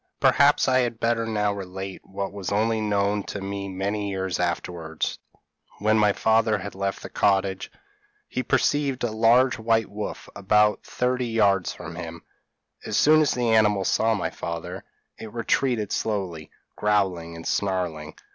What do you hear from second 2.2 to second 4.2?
was only known to me many